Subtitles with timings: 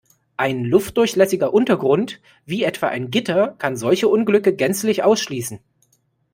[0.35, 5.59] Ein luftdurchlässiger Untergrund, wie etwa ein Gitter, kann solche Unglücke gänzlich ausschließen.